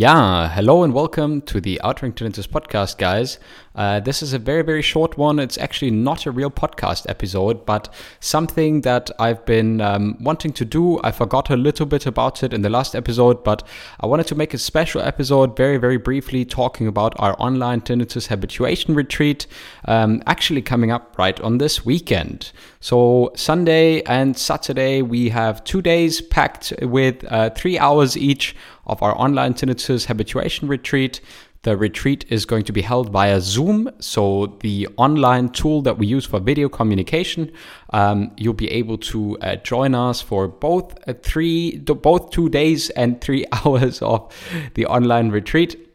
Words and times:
Yeah, 0.00 0.48
hello 0.50 0.84
and 0.84 0.94
welcome 0.94 1.42
to 1.42 1.60
the 1.60 1.80
Outring 1.84 2.12
Tinnitus 2.12 2.46
podcast, 2.46 2.98
guys. 2.98 3.40
Uh, 3.74 3.98
this 3.98 4.22
is 4.22 4.32
a 4.32 4.38
very, 4.38 4.62
very 4.62 4.80
short 4.80 5.18
one. 5.18 5.40
It's 5.40 5.58
actually 5.58 5.90
not 5.90 6.24
a 6.24 6.30
real 6.30 6.52
podcast 6.52 7.08
episode, 7.08 7.66
but 7.66 7.92
something 8.20 8.82
that 8.82 9.10
I've 9.18 9.44
been 9.44 9.80
um, 9.80 10.16
wanting 10.20 10.52
to 10.52 10.64
do. 10.64 11.00
I 11.02 11.10
forgot 11.10 11.50
a 11.50 11.56
little 11.56 11.84
bit 11.84 12.06
about 12.06 12.44
it 12.44 12.52
in 12.52 12.62
the 12.62 12.70
last 12.70 12.94
episode, 12.94 13.42
but 13.42 13.66
I 13.98 14.06
wanted 14.06 14.28
to 14.28 14.36
make 14.36 14.54
a 14.54 14.58
special 14.58 15.00
episode 15.00 15.56
very, 15.56 15.78
very 15.78 15.96
briefly 15.96 16.44
talking 16.44 16.86
about 16.86 17.14
our 17.18 17.34
online 17.40 17.80
tinnitus 17.80 18.28
habituation 18.28 18.94
retreat, 18.94 19.48
um, 19.86 20.22
actually 20.26 20.62
coming 20.62 20.92
up 20.92 21.16
right 21.18 21.40
on 21.40 21.58
this 21.58 21.84
weekend. 21.84 22.52
So, 22.80 23.32
Sunday 23.34 24.02
and 24.02 24.36
Saturday, 24.36 25.02
we 25.02 25.30
have 25.30 25.64
two 25.64 25.82
days 25.82 26.20
packed 26.20 26.72
with 26.82 27.24
uh, 27.28 27.50
three 27.50 27.76
hours 27.76 28.16
each 28.16 28.54
of 28.88 29.02
our 29.02 29.16
online 29.18 29.54
tinnitus 29.54 30.06
habituation 30.06 30.68
retreat. 30.68 31.20
The 31.62 31.76
retreat 31.76 32.24
is 32.28 32.44
going 32.44 32.64
to 32.64 32.72
be 32.72 32.82
held 32.82 33.10
via 33.10 33.40
Zoom. 33.40 33.90
So, 33.98 34.56
the 34.60 34.86
online 34.96 35.48
tool 35.48 35.82
that 35.82 35.98
we 35.98 36.06
use 36.06 36.24
for 36.24 36.38
video 36.38 36.68
communication, 36.68 37.50
um, 37.90 38.30
you'll 38.36 38.54
be 38.54 38.70
able 38.70 38.96
to 38.98 39.36
uh, 39.40 39.56
join 39.56 39.94
us 39.94 40.20
for 40.20 40.46
both 40.46 40.96
uh, 41.08 41.14
three, 41.22 41.78
both 41.78 42.30
two 42.30 42.48
days 42.48 42.90
and 42.90 43.20
three 43.20 43.44
hours 43.52 44.00
of 44.02 44.32
the 44.74 44.86
online 44.86 45.30
retreat. 45.30 45.87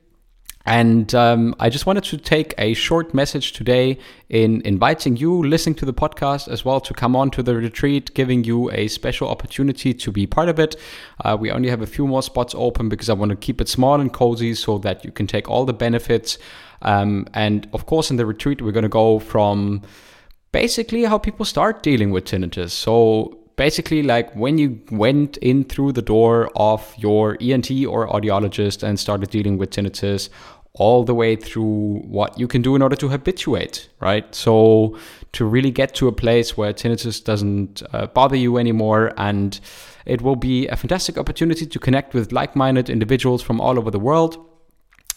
And 0.65 1.13
um, 1.13 1.55
I 1.59 1.69
just 1.69 1.85
wanted 1.85 2.05
to 2.05 2.17
take 2.17 2.53
a 2.57 2.73
short 2.73 3.13
message 3.13 3.51
today 3.51 3.97
in 4.29 4.61
inviting 4.61 5.17
you, 5.17 5.43
listening 5.43 5.75
to 5.75 5.85
the 5.85 5.93
podcast 5.93 6.47
as 6.47 6.63
well, 6.63 6.79
to 6.79 6.93
come 6.93 7.17
on 7.17 7.31
to 7.31 7.43
the 7.43 7.55
retreat, 7.55 8.13
giving 8.13 8.45
you 8.45 8.71
a 8.71 8.87
special 8.87 9.27
opportunity 9.27 9.93
to 9.93 10.11
be 10.11 10.25
part 10.25 10.47
of 10.47 10.59
it. 10.59 10.77
Uh, 11.25 11.35
we 11.37 11.51
only 11.51 11.69
have 11.69 11.81
a 11.81 11.87
few 11.87 12.07
more 12.07 12.23
spots 12.23 12.55
open 12.57 12.87
because 12.87 13.09
I 13.09 13.13
want 13.13 13.31
to 13.31 13.35
keep 13.35 13.59
it 13.59 13.67
small 13.67 13.99
and 13.99 14.13
cozy 14.13 14.55
so 14.55 14.77
that 14.79 15.03
you 15.03 15.11
can 15.11 15.27
take 15.27 15.49
all 15.49 15.65
the 15.65 15.73
benefits. 15.73 16.37
Um, 16.81 17.27
and 17.33 17.67
of 17.73 17.85
course, 17.85 18.09
in 18.09 18.15
the 18.15 18.25
retreat, 18.25 18.61
we're 18.61 18.71
going 18.71 18.83
to 18.83 18.89
go 18.89 19.19
from 19.19 19.81
basically 20.53 21.03
how 21.03 21.17
people 21.17 21.45
start 21.45 21.83
dealing 21.83 22.11
with 22.11 22.23
tinnitus. 22.23 22.69
So 22.69 23.42
basically 23.55 24.03
like 24.03 24.33
when 24.35 24.57
you 24.57 24.81
went 24.91 25.37
in 25.37 25.63
through 25.63 25.91
the 25.91 26.01
door 26.01 26.49
of 26.55 26.93
your 26.97 27.37
ENT 27.39 27.69
or 27.85 28.07
audiologist 28.07 28.83
and 28.83 28.99
started 28.99 29.29
dealing 29.29 29.57
with 29.57 29.69
tinnitus 29.69 30.29
all 30.73 31.03
the 31.03 31.13
way 31.13 31.35
through 31.35 31.99
what 32.07 32.37
you 32.39 32.47
can 32.47 32.61
do 32.61 32.75
in 32.75 32.81
order 32.81 32.95
to 32.95 33.07
habituate, 33.09 33.89
right? 33.99 34.33
So 34.33 34.97
to 35.33 35.45
really 35.45 35.69
get 35.69 35.93
to 35.95 36.07
a 36.07 36.11
place 36.11 36.57
where 36.57 36.73
tinnitus 36.73 37.23
doesn't 37.23 37.83
uh, 37.93 38.07
bother 38.07 38.35
you 38.35 38.57
anymore 38.57 39.13
and 39.17 39.59
it 40.05 40.21
will 40.21 40.35
be 40.35 40.67
a 40.67 40.75
fantastic 40.75 41.17
opportunity 41.17 41.65
to 41.67 41.79
connect 41.79 42.13
with 42.13 42.31
like-minded 42.31 42.89
individuals 42.89 43.43
from 43.43 43.61
all 43.61 43.77
over 43.77 43.91
the 43.91 43.99
world 43.99 44.37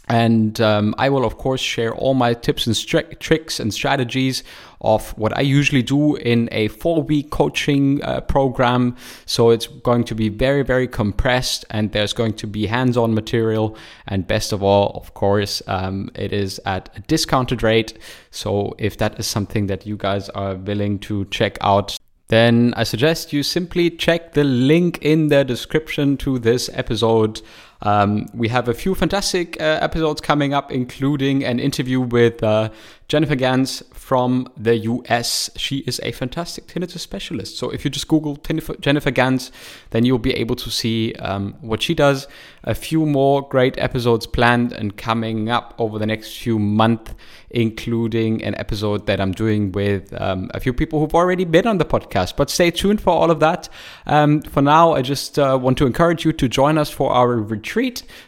and 0.08 0.60
um, 0.60 0.94
I 0.98 1.08
will, 1.08 1.24
of 1.24 1.36
course, 1.36 1.60
share 1.60 1.92
all 1.92 2.14
my 2.14 2.32
tips 2.32 2.66
and 2.66 2.76
stri- 2.76 3.18
tricks 3.18 3.58
and 3.58 3.74
strategies 3.74 4.44
of 4.80 5.10
what 5.18 5.36
I 5.36 5.40
usually 5.40 5.82
do 5.82 6.14
in 6.16 6.48
a 6.52 6.68
four 6.68 7.02
week 7.02 7.30
coaching 7.30 8.02
uh, 8.04 8.20
program. 8.20 8.96
So 9.24 9.50
it's 9.50 9.66
going 9.66 10.04
to 10.04 10.14
be 10.14 10.28
very, 10.28 10.62
very 10.62 10.86
compressed, 10.86 11.64
and 11.70 11.90
there's 11.90 12.12
going 12.12 12.34
to 12.34 12.46
be 12.46 12.66
hands 12.66 12.96
on 12.96 13.14
material. 13.14 13.76
And 14.06 14.28
best 14.28 14.52
of 14.52 14.62
all, 14.62 14.92
of 14.94 15.14
course, 15.14 15.60
um, 15.66 16.10
it 16.14 16.32
is 16.32 16.60
at 16.64 16.88
a 16.94 17.00
discounted 17.00 17.64
rate. 17.64 17.98
So 18.30 18.76
if 18.78 18.98
that 18.98 19.18
is 19.18 19.26
something 19.26 19.66
that 19.66 19.86
you 19.86 19.96
guys 19.96 20.28
are 20.30 20.54
willing 20.54 21.00
to 21.00 21.24
check 21.26 21.58
out, 21.60 21.98
then 22.28 22.74
I 22.76 22.82
suggest 22.82 23.32
you 23.32 23.42
simply 23.42 23.90
check 23.90 24.32
the 24.32 24.44
link 24.44 24.98
in 25.00 25.28
the 25.28 25.44
description 25.44 26.16
to 26.18 26.38
this 26.38 26.68
episode. 26.72 27.40
Um, 27.86 28.26
we 28.34 28.48
have 28.48 28.66
a 28.66 28.74
few 28.74 28.96
fantastic 28.96 29.60
uh, 29.60 29.78
episodes 29.80 30.20
coming 30.20 30.52
up, 30.52 30.72
including 30.72 31.44
an 31.44 31.60
interview 31.60 32.00
with 32.00 32.42
uh, 32.42 32.70
Jennifer 33.08 33.36
Gans 33.36 33.84
from 33.92 34.48
the 34.56 34.76
US. 34.78 35.50
She 35.56 35.78
is 35.78 36.00
a 36.02 36.10
fantastic 36.10 36.66
tinnitus 36.66 36.98
specialist. 36.98 37.56
So 37.56 37.70
if 37.70 37.84
you 37.84 37.90
just 37.90 38.08
Google 38.08 38.36
Jennifer 38.36 39.10
Gans, 39.12 39.52
then 39.90 40.04
you'll 40.04 40.18
be 40.18 40.34
able 40.34 40.56
to 40.56 40.70
see 40.70 41.12
um, 41.14 41.54
what 41.60 41.80
she 41.80 41.94
does. 41.94 42.26
A 42.64 42.74
few 42.74 43.06
more 43.06 43.48
great 43.48 43.78
episodes 43.78 44.26
planned 44.26 44.72
and 44.72 44.96
coming 44.96 45.48
up 45.48 45.74
over 45.78 46.00
the 46.00 46.06
next 46.06 46.36
few 46.36 46.58
months, 46.58 47.14
including 47.50 48.42
an 48.42 48.56
episode 48.56 49.06
that 49.06 49.20
I'm 49.20 49.30
doing 49.30 49.70
with 49.70 50.12
um, 50.20 50.50
a 50.52 50.58
few 50.58 50.72
people 50.72 50.98
who've 50.98 51.14
already 51.14 51.44
been 51.44 51.68
on 51.68 51.78
the 51.78 51.84
podcast. 51.84 52.36
But 52.36 52.50
stay 52.50 52.72
tuned 52.72 53.00
for 53.00 53.10
all 53.10 53.30
of 53.30 53.38
that. 53.38 53.68
Um, 54.06 54.42
for 54.42 54.62
now, 54.62 54.94
I 54.94 55.02
just 55.02 55.38
uh, 55.38 55.56
want 55.62 55.78
to 55.78 55.86
encourage 55.86 56.24
you 56.24 56.32
to 56.32 56.48
join 56.48 56.76
us 56.76 56.90
for 56.90 57.12
our 57.12 57.36
retreat. 57.36 57.75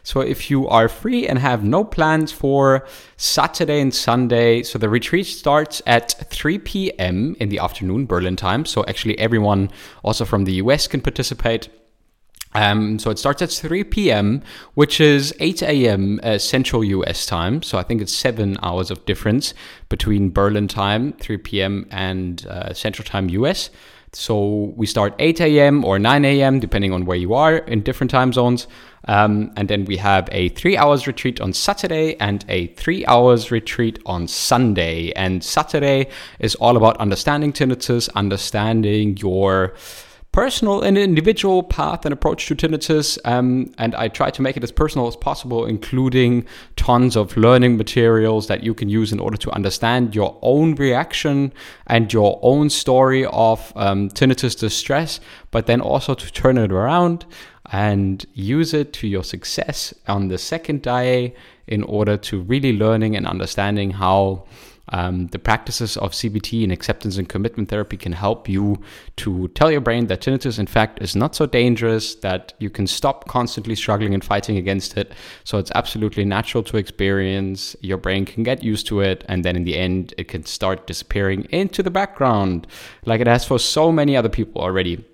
So 0.02 0.20
if 0.20 0.50
you 0.50 0.68
are 0.68 0.88
free 0.88 1.26
and 1.26 1.38
have 1.38 1.64
no 1.64 1.84
plans 1.84 2.32
for 2.32 2.86
Saturday 3.16 3.80
and 3.80 3.94
Sunday, 3.94 4.62
so 4.62 4.78
the 4.78 4.88
retreat 4.88 5.26
starts 5.26 5.80
at 5.86 6.12
3 6.30 6.58
p.m. 6.58 7.36
in 7.40 7.48
the 7.48 7.58
afternoon, 7.58 8.06
Berlin 8.06 8.36
time. 8.36 8.64
So 8.64 8.84
actually, 8.86 9.18
everyone 9.18 9.70
also 10.02 10.24
from 10.24 10.44
the 10.44 10.54
US 10.54 10.86
can 10.86 11.00
participate. 11.00 11.68
Um, 12.54 12.98
so 12.98 13.10
it 13.10 13.18
starts 13.18 13.42
at 13.42 13.50
3 13.50 13.84
p.m., 13.84 14.42
which 14.74 15.00
is 15.00 15.34
8 15.38 15.62
a.m. 15.62 16.20
Uh, 16.22 16.38
Central 16.38 16.82
US 16.82 17.26
time. 17.26 17.62
So 17.62 17.78
I 17.78 17.82
think 17.82 18.00
it's 18.00 18.12
seven 18.12 18.56
hours 18.62 18.90
of 18.90 19.04
difference 19.04 19.54
between 19.88 20.30
Berlin 20.30 20.68
time, 20.68 21.12
3 21.14 21.36
p.m., 21.38 21.86
and 21.90 22.46
uh, 22.46 22.72
Central 22.72 23.06
time 23.06 23.28
US. 23.30 23.70
So 24.12 24.72
we 24.76 24.86
start 24.86 25.14
8 25.18 25.40
a.m. 25.40 25.84
or 25.84 25.98
9 25.98 26.24
a.m., 26.24 26.60
depending 26.60 26.92
on 26.92 27.04
where 27.04 27.16
you 27.16 27.34
are 27.34 27.56
in 27.56 27.82
different 27.82 28.10
time 28.10 28.32
zones. 28.32 28.66
Um, 29.06 29.52
and 29.56 29.68
then 29.68 29.84
we 29.84 29.96
have 29.96 30.28
a 30.32 30.50
three 30.50 30.76
hours 30.76 31.06
retreat 31.06 31.40
on 31.40 31.52
Saturday 31.52 32.16
and 32.20 32.44
a 32.48 32.66
three 32.68 33.06
hours 33.06 33.50
retreat 33.50 33.98
on 34.06 34.28
Sunday. 34.28 35.12
And 35.12 35.42
Saturday 35.42 36.08
is 36.38 36.54
all 36.56 36.76
about 36.76 36.96
understanding 36.98 37.52
tinnitus, 37.52 38.08
understanding 38.14 39.16
your 39.16 39.74
personal 40.32 40.82
and 40.82 40.96
individual 40.98 41.62
path 41.62 42.04
and 42.04 42.12
approach 42.12 42.46
to 42.46 42.54
tinnitus. 42.54 43.18
Um, 43.24 43.72
and 43.78 43.94
I 43.94 44.08
try 44.08 44.30
to 44.30 44.42
make 44.42 44.56
it 44.56 44.62
as 44.62 44.70
personal 44.70 45.08
as 45.08 45.16
possible, 45.16 45.66
including 45.66 46.46
tons 46.76 47.16
of 47.16 47.36
learning 47.36 47.76
materials 47.76 48.46
that 48.46 48.62
you 48.62 48.74
can 48.74 48.88
use 48.88 49.12
in 49.12 49.20
order 49.20 49.36
to 49.38 49.50
understand 49.50 50.14
your 50.14 50.38
own 50.42 50.74
reaction 50.74 51.52
and 51.86 52.12
your 52.12 52.38
own 52.42 52.70
story 52.70 53.24
of 53.26 53.72
um, 53.76 54.10
tinnitus 54.10 54.58
distress, 54.58 55.20
but 55.50 55.66
then 55.66 55.80
also 55.80 56.14
to 56.14 56.32
turn 56.32 56.58
it 56.58 56.70
around 56.70 57.24
and 57.70 58.24
use 58.34 58.72
it 58.72 58.92
to 58.94 59.06
your 59.06 59.24
success 59.24 59.92
on 60.06 60.28
the 60.28 60.38
second 60.38 60.82
day 60.82 61.34
in 61.66 61.82
order 61.82 62.16
to 62.16 62.40
really 62.40 62.72
learning 62.72 63.14
and 63.16 63.26
understanding 63.26 63.90
how 63.90 64.44
um, 64.90 65.26
the 65.28 65.38
practices 65.38 65.96
of 65.96 66.12
CBT 66.12 66.62
and 66.62 66.72
acceptance 66.72 67.16
and 67.16 67.28
commitment 67.28 67.68
therapy 67.68 67.96
can 67.96 68.12
help 68.12 68.48
you 68.48 68.82
to 69.16 69.48
tell 69.48 69.70
your 69.70 69.80
brain 69.80 70.06
that 70.06 70.20
tinnitus, 70.20 70.58
in 70.58 70.66
fact, 70.66 71.02
is 71.02 71.14
not 71.14 71.34
so 71.34 71.46
dangerous, 71.46 72.14
that 72.16 72.54
you 72.58 72.70
can 72.70 72.86
stop 72.86 73.28
constantly 73.28 73.74
struggling 73.74 74.14
and 74.14 74.24
fighting 74.24 74.56
against 74.56 74.96
it. 74.96 75.12
So 75.44 75.58
it's 75.58 75.72
absolutely 75.74 76.24
natural 76.24 76.62
to 76.64 76.76
experience. 76.76 77.76
Your 77.80 77.98
brain 77.98 78.24
can 78.24 78.42
get 78.42 78.62
used 78.62 78.86
to 78.88 79.00
it, 79.00 79.24
and 79.28 79.44
then 79.44 79.56
in 79.56 79.64
the 79.64 79.76
end, 79.76 80.14
it 80.18 80.28
can 80.28 80.44
start 80.44 80.86
disappearing 80.86 81.44
into 81.50 81.82
the 81.82 81.90
background, 81.90 82.66
like 83.04 83.20
it 83.20 83.26
has 83.26 83.44
for 83.44 83.58
so 83.58 83.92
many 83.92 84.16
other 84.16 84.28
people 84.28 84.62
already. 84.62 85.04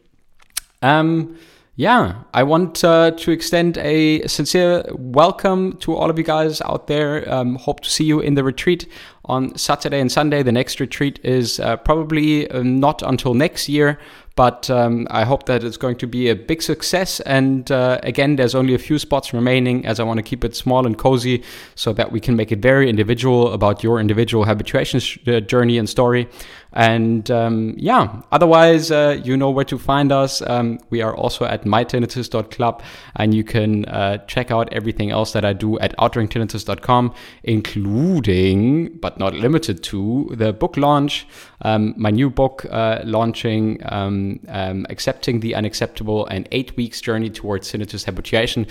Um, 0.83 1.37
yeah, 1.77 2.23
I 2.33 2.45
want 2.45 2.85
uh, 2.85 3.11
to 3.11 3.31
extend 3.33 3.79
a 3.79 4.25
sincere 4.29 4.85
welcome 4.93 5.77
to 5.79 5.97
all 5.97 6.09
of 6.09 6.17
you 6.17 6.23
guys 6.23 6.61
out 6.61 6.87
there. 6.87 7.29
Um, 7.33 7.57
hope 7.57 7.81
to 7.81 7.91
see 7.91 8.05
you 8.05 8.21
in 8.21 8.35
the 8.35 8.45
retreat 8.45 8.87
on 9.27 9.57
Saturday 9.57 10.01
and 10.01 10.11
Sunday. 10.11 10.43
The 10.43 10.53
next 10.53 10.81
retreat 10.81 11.19
is 11.23 11.61
uh, 11.61 11.77
probably 11.79 12.51
uh, 12.51 12.63
not 12.63 13.03
until 13.03 13.35
next 13.35 13.69
year, 13.69 13.99
but 14.37 14.69
um, 14.69 15.07
I 15.11 15.25
hope 15.25 15.47
that 15.47 15.63
it's 15.63 15.77
going 15.77 15.97
to 15.97 16.07
be 16.07 16.29
a 16.29 16.35
big 16.35 16.61
success. 16.61 17.21
And 17.21 17.71
uh, 17.71 18.01
again, 18.03 18.37
there's 18.37 18.55
only 18.55 18.75
a 18.75 18.79
few 18.79 18.99
spots 18.99 19.33
remaining 19.33 19.87
as 19.87 20.01
I 20.01 20.03
want 20.03 20.19
to 20.19 20.23
keep 20.23 20.45
it 20.45 20.57
small 20.57 20.87
and 20.87 20.99
cozy 20.99 21.45
so 21.77 21.93
that 21.93 22.11
we 22.11 22.19
can 22.19 22.35
make 22.35 22.51
it 22.51 22.59
very 22.59 22.91
individual 22.91 23.53
about 23.53 23.85
your 23.85 24.01
individual 24.01 24.45
habituation 24.45 24.99
sh- 24.99 25.19
uh, 25.29 25.41
journey 25.41 25.79
and 25.79 25.89
story. 25.89 26.29
And 26.73 27.31
um, 27.31 27.75
yeah, 27.77 28.23
otherwise, 28.33 28.91
uh, 28.91 29.21
you 29.23 29.37
know 29.37 29.51
where 29.51 29.65
to 29.67 29.79
find 29.79 30.11
us. 30.11 30.43
Um, 30.43 30.81
we 30.91 31.03
are 31.03 31.15
also 31.15 31.45
at 31.45 31.65
mytinnitus.club, 31.65 32.83
and 33.15 33.33
you 33.33 33.45
can 33.45 33.85
uh, 33.85 34.19
check 34.27 34.51
out 34.51 34.73
everything 34.73 35.13
else 35.13 35.33
that 35.33 35.45
I 35.45 35.53
do 35.53 35.79
at 35.79 35.97
outringtinnitus.com, 35.99 37.15
including, 37.45 38.89
but 38.99 39.14
not 39.19 39.35
limited 39.35 39.83
to, 39.85 40.31
the 40.33 40.53
book 40.53 40.77
launch, 40.77 41.27
um, 41.63 41.95
my 41.97 42.11
new 42.11 42.31
book 42.31 42.67
uh, 42.71 43.01
launching, 43.05 43.81
um, 43.87 44.41
um, 44.49 44.87
Accepting 44.91 45.41
the 45.41 45.55
Unacceptable, 45.55 46.27
and 46.27 46.49
eight 46.53 46.77
weeks 46.77 47.01
journey 47.01 47.31
towards 47.31 47.71
tinnitus 47.71 48.05
habituation. 48.05 48.67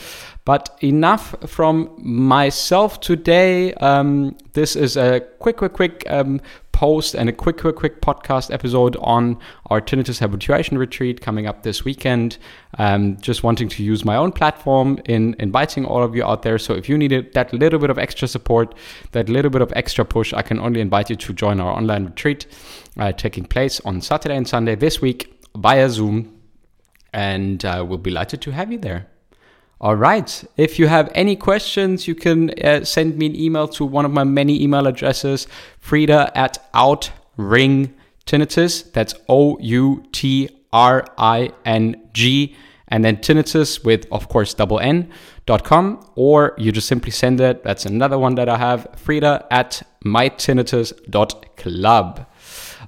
But 0.45 0.77
enough 0.81 1.35
from 1.45 1.93
myself 1.97 2.99
today. 2.99 3.73
Um, 3.75 4.35
this 4.53 4.75
is 4.75 4.97
a 4.97 5.21
quick, 5.39 5.57
quick, 5.57 5.73
quick 5.73 6.05
post 6.83 7.15
and 7.15 7.29
a 7.29 7.31
quick, 7.31 7.59
quick, 7.59 7.77
quick 7.77 8.01
podcast 8.01 8.53
episode 8.53 8.97
on 8.97 9.39
our 9.67 9.79
tinnitus 9.79 10.19
habituation 10.19 10.77
retreat 10.77 11.21
coming 11.21 11.47
up 11.47 11.63
this 11.63 11.85
weekend. 11.85 12.37
Um, 12.77 13.15
just 13.21 13.41
wanting 13.41 13.69
to 13.69 13.83
use 13.83 14.03
my 14.03 14.17
own 14.17 14.33
platform 14.33 14.99
in 15.05 15.33
inviting 15.39 15.85
all 15.85 16.03
of 16.03 16.13
you 16.13 16.25
out 16.25 16.41
there. 16.41 16.57
So 16.57 16.73
if 16.73 16.89
you 16.89 16.97
needed 16.97 17.33
that 17.35 17.53
little 17.53 17.79
bit 17.79 17.89
of 17.89 17.97
extra 17.97 18.27
support, 18.27 18.75
that 19.13 19.29
little 19.29 19.49
bit 19.49 19.61
of 19.61 19.71
extra 19.77 20.03
push, 20.03 20.33
I 20.33 20.41
can 20.41 20.59
only 20.59 20.81
invite 20.81 21.09
you 21.09 21.15
to 21.15 21.31
join 21.31 21.61
our 21.61 21.71
online 21.71 22.03
retreat 22.03 22.47
uh, 22.97 23.13
taking 23.13 23.45
place 23.45 23.79
on 23.85 24.01
Saturday 24.01 24.35
and 24.35 24.45
Sunday 24.45 24.75
this 24.75 24.99
week 24.99 25.41
via 25.55 25.89
Zoom. 25.89 26.37
And 27.13 27.63
uh, 27.63 27.85
we'll 27.87 27.97
be 27.97 28.09
delighted 28.09 28.41
to 28.41 28.51
have 28.51 28.73
you 28.73 28.77
there. 28.77 29.12
All 29.83 29.97
right. 29.97 30.45
If 30.55 30.79
you 30.79 30.87
have 30.87 31.11
any 31.13 31.35
questions, 31.35 32.07
you 32.07 32.15
can 32.15 32.51
uh, 32.51 32.85
send 32.85 33.17
me 33.17 33.25
an 33.25 33.35
email 33.35 33.67
to 33.67 33.83
one 33.83 34.05
of 34.05 34.13
my 34.13 34.23
many 34.23 34.63
email 34.63 34.87
addresses, 34.87 35.45
Frida 35.79 36.31
at 36.37 36.57
Outring 36.73 37.93
Tinnitus. 38.25 38.89
That's 38.93 39.13
O 39.27 39.57
U 39.59 40.05
T 40.13 40.49
R 40.71 41.05
I 41.17 41.51
N 41.65 42.01
G. 42.13 42.55
And 42.87 43.03
then 43.03 43.17
tinnitus 43.17 43.83
with, 43.83 44.05
of 44.09 44.29
course, 44.29 44.53
double 44.53 44.79
N 44.79 45.11
dot 45.45 45.65
com. 45.65 45.99
Or 46.15 46.53
you 46.57 46.71
just 46.71 46.87
simply 46.87 47.11
send 47.11 47.41
it. 47.41 47.65
That's 47.65 47.85
another 47.85 48.17
one 48.17 48.35
that 48.35 48.47
I 48.47 48.57
have, 48.57 48.87
Frida 48.95 49.47
at 49.51 49.83
mytinnitus 50.05 50.93
dot 51.09 51.57
club. 51.57 52.25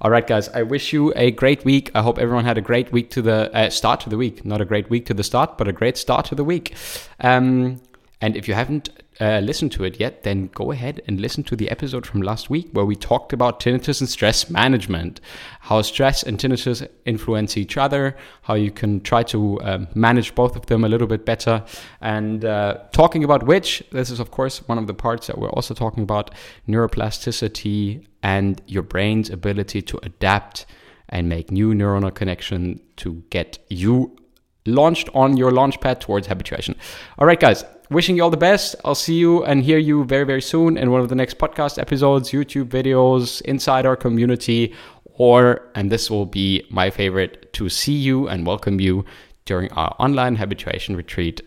All 0.02 0.12
right, 0.12 0.26
guys, 0.26 0.50
I 0.50 0.64
wish 0.64 0.92
you 0.92 1.14
a 1.16 1.32
great 1.32 1.64
week. 1.64 1.90
I 1.96 2.02
hope 2.02 2.20
everyone 2.20 2.46
had 2.46 2.58
a 2.58 2.62
great 2.62 2.92
week 2.92 3.10
to 3.12 3.22
the 3.22 3.54
uh, 3.56 3.70
start 3.70 4.02
to 4.02 4.10
the 4.10 4.18
week. 4.18 4.44
Not 4.44 4.60
a 4.60 4.66
great 4.66 4.90
week 4.90 5.06
to 5.08 5.14
the 5.14 5.24
start, 5.24 5.58
but 5.58 5.68
a 5.68 5.72
great 5.72 5.98
start 5.98 6.26
to 6.28 6.36
the 6.36 6.44
week. 6.44 6.76
Um, 7.22 7.82
and 8.22 8.38
if 8.38 8.48
you 8.48 8.54
haven't 8.54 8.90
uh, 9.20 9.40
listened 9.40 9.72
to 9.74 9.84
it 9.84 10.00
yet, 10.00 10.24
then 10.24 10.48
go 10.48 10.72
ahead 10.72 11.02
and 11.08 11.20
listen 11.20 11.44
to 11.44 11.56
the 11.56 11.70
episode 11.70 12.06
from 12.06 12.22
last 12.22 12.50
week 12.50 12.70
where 12.72 12.86
we 12.86 12.96
talked 12.96 13.34
about 13.34 13.60
tinnitus 13.60 14.00
and 14.00 14.10
stress 14.10 14.50
management, 14.50 15.22
how 15.62 15.82
stress 15.82 16.24
and 16.24 16.38
tinnitus 16.38 16.88
influence 17.06 17.58
each 17.58 17.78
other, 17.78 18.16
how 18.44 18.54
you 18.54 18.72
can 18.72 19.02
try 19.02 19.24
to 19.24 19.62
um, 19.62 19.88
manage 19.96 20.34
both 20.36 20.56
of 20.56 20.66
them 20.68 20.84
a 20.84 20.90
little 20.90 21.08
bit 21.08 21.26
better. 21.26 21.64
And 22.02 22.46
uh, 22.46 22.80
talking 22.92 23.24
about 23.24 23.44
which, 23.44 23.84
this 23.92 24.10
is, 24.10 24.20
of 24.20 24.32
course, 24.32 24.68
one 24.68 24.78
of 24.78 24.88
the 24.88 24.94
parts 24.94 25.28
that 25.28 25.38
we're 25.38 25.50
also 25.50 25.74
talking 25.74 26.04
about 26.04 26.32
neuroplasticity 26.68 28.06
and 28.24 28.62
your 28.66 28.84
brain's 28.84 29.30
ability 29.30 29.82
to 29.84 30.00
adapt 30.04 30.66
and 31.10 31.30
make 31.30 31.52
new 31.52 31.74
neuronal 31.74 32.14
connection 32.14 32.82
to 32.98 33.24
get 33.30 33.60
you 33.70 34.18
launched 34.66 35.10
on 35.14 35.38
your 35.38 35.52
launch 35.52 35.80
pad 35.80 36.02
towards 36.02 36.28
habituation. 36.28 36.76
All 37.20 37.28
right, 37.28 37.40
guys, 37.40 37.64
wishing 37.90 38.16
you 38.18 38.24
all 38.24 38.30
the 38.30 38.38
best. 38.38 38.76
I'll 38.84 38.96
see 38.96 39.16
you 39.16 39.44
and 39.44 39.64
hear 39.64 39.78
you 39.78 40.04
very, 40.06 40.26
very 40.26 40.42
soon 40.42 40.78
in 40.78 40.92
one 40.92 41.02
of 41.02 41.10
the 41.10 41.16
next 41.16 41.38
podcast 41.38 41.80
episodes, 41.80 42.32
YouTube 42.32 42.66
videos, 42.66 43.42
inside 43.42 43.86
our 43.86 43.96
community, 43.96 44.74
or, 45.18 45.62
and 45.76 45.92
this 45.92 46.10
will 46.10 46.26
be 46.26 46.66
my 46.70 46.90
favorite, 46.90 47.54
to 47.54 47.70
see 47.70 47.94
you 47.94 48.28
and 48.28 48.46
welcome 48.46 48.80
you 48.82 49.06
during 49.46 49.72
our 49.74 49.96
online 50.00 50.36
habituation 50.36 50.96
retreat 50.96 51.42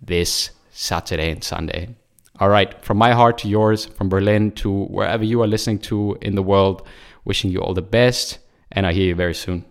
this 0.00 0.50
Saturday 0.70 1.30
and 1.30 1.42
Sunday. 1.42 1.96
All 2.40 2.48
right, 2.48 2.84
from 2.84 2.98
my 2.98 3.12
heart 3.12 3.38
to 3.38 3.48
yours, 3.48 3.86
from 3.86 4.08
Berlin 4.08 4.52
to 4.52 4.84
wherever 4.84 5.24
you 5.24 5.42
are 5.42 5.48
listening 5.48 5.80
to 5.80 6.16
in 6.20 6.36
the 6.36 6.42
world, 6.42 6.86
wishing 7.24 7.50
you 7.50 7.60
all 7.60 7.74
the 7.74 7.82
best, 7.82 8.38
and 8.70 8.86
I 8.86 8.92
hear 8.92 9.06
you 9.06 9.14
very 9.16 9.34
soon. 9.34 9.64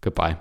Goodbye. 0.00 0.36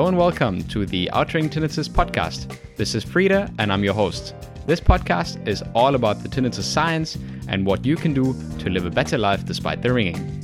Hello 0.00 0.08
and 0.08 0.16
welcome 0.16 0.62
to 0.68 0.86
the 0.86 1.12
Outring 1.12 1.50
Tinnitus 1.50 1.86
podcast. 1.86 2.56
This 2.76 2.94
is 2.94 3.04
Frida 3.04 3.52
and 3.58 3.70
I'm 3.70 3.84
your 3.84 3.92
host. 3.92 4.34
This 4.66 4.80
podcast 4.80 5.46
is 5.46 5.62
all 5.74 5.94
about 5.94 6.22
the 6.22 6.28
tinnitus 6.30 6.62
science 6.62 7.18
and 7.48 7.66
what 7.66 7.84
you 7.84 7.96
can 7.96 8.14
do 8.14 8.34
to 8.60 8.70
live 8.70 8.86
a 8.86 8.90
better 8.90 9.18
life 9.18 9.44
despite 9.44 9.82
the 9.82 9.92
ringing. 9.92 10.39